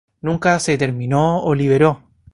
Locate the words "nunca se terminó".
0.23-1.43